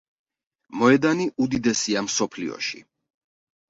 [0.79, 2.87] მოედანი უდიდესია მსოფლიოში.